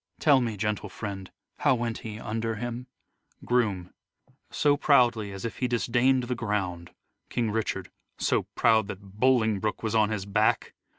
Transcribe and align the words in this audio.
Tell 0.19 0.41
me, 0.41 0.57
gentle 0.57 0.89
friend, 0.89 1.29
How 1.59 1.75
went 1.75 1.99
he 1.99 2.19
under 2.19 2.55
him? 2.55 2.87
Groom: 3.45 3.93
So 4.49 4.75
proudly 4.75 5.31
as 5.31 5.45
if 5.45 5.57
he 5.59 5.67
disdain'd 5.67 6.23
the 6.23 6.33
ground. 6.33 6.89
King 7.29 7.51
Richard: 7.51 7.91
So 8.17 8.47
proud 8.55 8.87
that 8.87 9.19
Bolingbroke 9.19 9.83
was 9.83 9.93
on 9.93 10.09
his 10.09 10.25
back 10.25 10.73